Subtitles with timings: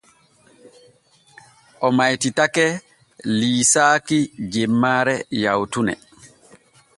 [1.89, 2.65] O maytitake
[3.37, 4.19] liisaaki
[4.57, 5.93] jemmaare yawtune.